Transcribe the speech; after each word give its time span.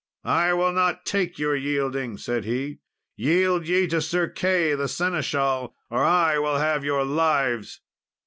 "I 0.25 0.51
will 0.53 0.71
not 0.71 1.05
take 1.05 1.37
your 1.37 1.55
yielding!" 1.55 2.17
said 2.17 2.43
he; 2.43 2.79
"yield 3.15 3.67
ye 3.67 3.85
to 3.85 4.01
Sir 4.01 4.27
Key, 4.29 4.73
the 4.73 4.87
seneschal, 4.87 5.75
or 5.91 6.03
I 6.03 6.39
will 6.39 6.57
have 6.57 6.83
your 6.83 7.05
lives." 7.05 7.81